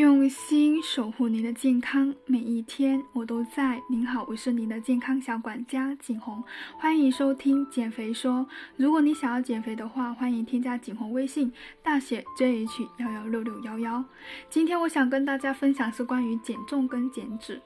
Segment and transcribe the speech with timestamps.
[0.00, 3.78] 用心守护您的健康，每一天我都在。
[3.86, 6.42] 您好，我是您的健康小管家景红，
[6.78, 8.48] 欢迎收听减肥说。
[8.78, 11.52] 如果你想要减肥的话，欢迎添加景红微信，
[11.82, 14.02] 大写 JH 幺幺六六幺幺。
[14.48, 17.60] 今天我想跟大家分享是关于减重跟减脂。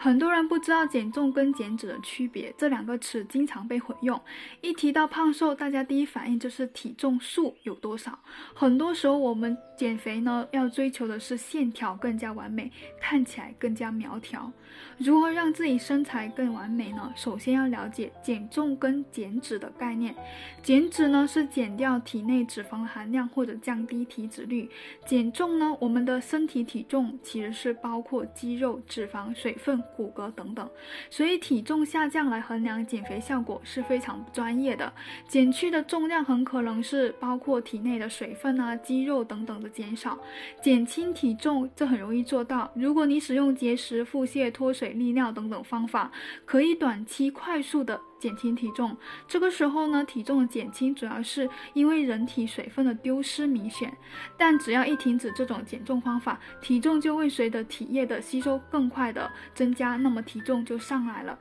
[0.00, 4.18] 很多人不知道减重跟减脂的区别，这两个词经常被混用。
[4.60, 8.16] 一提到胖瘦，大家第一反应就是体重数有多少。
[8.54, 12.70] 很多时候我们减肥呢，要追求的是线条更加完美，
[13.00, 14.50] 看起来更加苗条。
[14.98, 17.12] 如何让自己身材更完美呢？
[17.16, 20.14] 首先要了解减重跟减脂的概念。
[20.62, 24.70] 减脂呢是减掉体内脂肪含量或者降低体脂率。
[25.04, 29.82] 减重呢，我们的身体体重其实是包括肌肉、脂肪、水分。
[29.96, 30.68] 骨骼等等，
[31.10, 34.92] 所以体重下降来衡量减肥效果是非常不专业的。
[35.26, 40.18] 减去的重量很可能是包括体内的水分啊、肌肉等等的减少。
[40.62, 42.70] 减轻体重这很容易做到。
[42.74, 46.10] 如果你使用节食、腹泻、脱水、利尿等等方法，
[46.44, 48.00] 可以短期快速的。
[48.18, 53.96] 减轻体重，这个时候呢，体重的减轻主要是因为人体水分的丢失明显，
[54.36, 61.38] 但只要一停止这种减重方法，体重就会随着体液的吸收更快的增加，那么体重就上来了。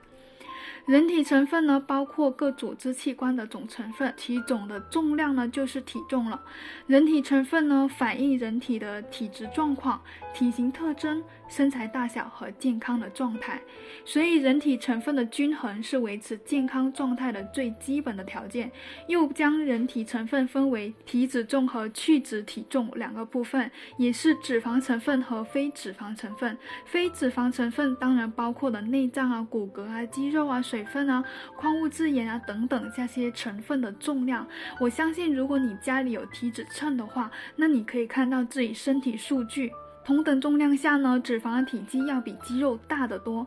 [0.86, 6.42] 人体成分呢，包括各组织器官的总成分，其总的重量呢就是体重了。
[6.86, 10.02] 人体成分呢，反映人体的体质状况、
[10.34, 13.62] 体型特征、身材大小和健康的状态。
[14.04, 18.72] 所以，人体成分的均衡是维持健康状态的最基本的条件。
[19.08, 26.58] 又将人体成分分为体脂重和去脂体重两个部分，也是脂肪成分和非脂肪成分。
[26.86, 30.84] 非脂肪成分当然包括了内脏啊、骨骼啊、肌肉啊、水。
[30.88, 31.22] 分啊、
[31.58, 34.48] 矿物质盐啊等等这些成分的重量，
[34.80, 39.70] 我相信如果你家里有体脂秤的话，那你可以看到自己身体数据。
[40.08, 43.46] 同等重量下呢，脂肪的体积要比肌肉大得多。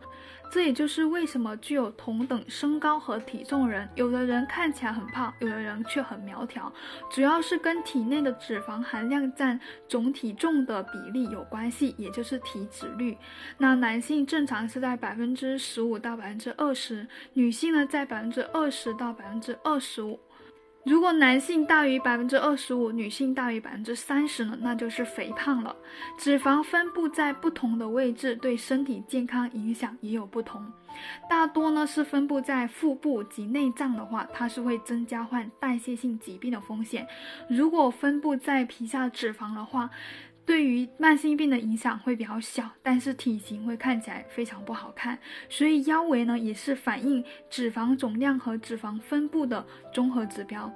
[0.53, 6.71] 这也就是为什么具有同等身高和体重人，有的人看起来很胖，有的人却很苗条，
[7.11, 13.17] 主要是跟体内的脂肪含量占总体重的比例有关系，也就是体脂率。
[13.57, 20.21] 那男性正常是在百分之十五到百分之二十，女性呢在百分之二十到百分之二十五。
[20.85, 25.77] 如果男性大于百分之二十五，女性大于百分之三十呢，那就是肥胖了。
[26.17, 30.65] 脂肪分布在不同的位置，对身体健康影响也有不同。
[31.29, 37.07] 大多呢是分布在腹部及内脏的话，它是会增加患代谢性疾病的风险。
[37.49, 39.91] 如果分布在皮下脂肪的话，
[40.51, 45.17] 对于慢性病的影响会比较小，但是体型会看起来非常不好看。
[45.49, 50.69] 所以腰围呢也是反映脂肪总量和脂肪分布的综合指标。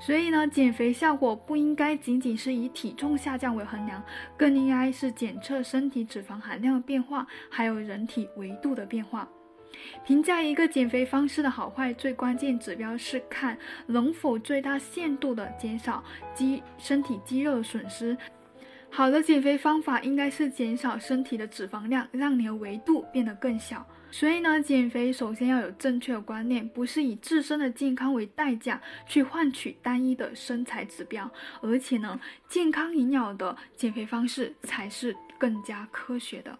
[0.00, 4.02] 所以呢，减肥效果不应该仅仅是以体重下降为衡量，
[4.36, 9.28] 更应该是检测身体脂肪含量的变化，还有人体维度的变化。
[10.04, 16.02] 评价一个减肥方式的好坏，最关键指标是看能否最大限度的减少
[16.34, 18.18] 肌身体肌肉的损失。
[18.92, 23.86] 好的减肥方法应该是减少身体的脂肪量，让你的维度变得更小。
[24.10, 31.30] 所以呢，减肥首先要有正确的观念，不是以自身的健康为代价去换取单一的身材指标，
[31.62, 36.58] 而且呢，健康营养的减肥方式才是更加科学的。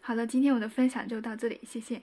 [0.00, 2.00] 好了，今天我的分享就到这里，谢谢。